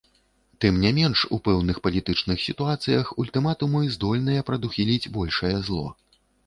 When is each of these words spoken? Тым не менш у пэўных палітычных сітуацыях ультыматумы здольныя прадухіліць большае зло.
Тым 0.63 0.79
не 0.85 0.91
менш 0.99 1.19
у 1.37 1.39
пэўных 1.49 1.81
палітычных 1.89 2.41
сітуацыях 2.47 3.13
ультыматумы 3.25 3.87
здольныя 3.99 4.49
прадухіліць 4.51 5.11
большае 5.21 5.57
зло. 5.71 5.87